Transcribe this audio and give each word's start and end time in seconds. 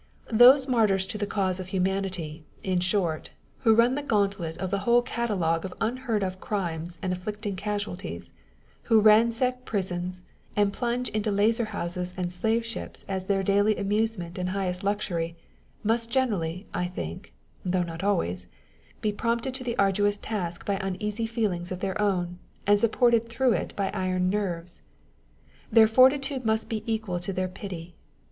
Those 0.31 0.67
martyrs 0.67 1.05
to 1.05 1.19
the 1.19 1.27
cause 1.27 1.59
of 1.59 1.67
humanity, 1.67 2.43
in 2.63 2.79
short, 2.79 3.29
who 3.59 3.75
run 3.75 3.93
the 3.93 4.01
gauntlet 4.01 4.57
of 4.57 4.71
the 4.71 4.79
whole 4.79 5.03
catalogue 5.03 5.63
of 5.63 5.75
unheard 5.79 6.23
of 6.23 6.39
crimes 6.39 6.97
and 7.03 7.13
afflicting 7.13 7.55
casualties, 7.55 8.31
who 8.89 8.99
ransack 8.99 9.63
prisons, 9.63 10.23
and 10.55 10.73
plunge 10.73 11.09
into 11.09 11.29
lazarhouses 11.29 12.15
and 12.17 12.33
slave 12.33 12.65
ships 12.65 13.05
as 13.07 13.27
their 13.27 13.43
daily 13.43 13.77
amusement 13.77 14.39
and 14.39 14.49
highest 14.49 14.83
luxury, 14.83 15.35
must 15.83 16.09
generally, 16.09 16.65
I 16.73 16.87
think 16.87 17.31
(though 17.63 17.83
not 17.83 18.03
always), 18.03 18.47
be 19.01 19.11
prompted 19.11 19.53
to 19.53 19.63
the 19.63 19.77
arduous 19.77 20.17
task 20.17 20.65
by 20.65 20.79
uneasy 20.81 21.27
feelings 21.27 21.71
of 21.71 21.79
their 21.79 22.01
own, 22.01 22.39
and 22.65 22.79
supported 22.79 23.29
through 23.29 23.51
it 23.53 23.75
by 23.75 23.89
iron 23.91 24.31
nerves. 24.31 24.81
Their 25.71 25.85
fortitude 25.87 26.43
must 26.43 26.69
be 26.69 26.81
equal 26.91 27.19
to 27.19 27.31
their 27.31 27.47
pity. 27.47 27.93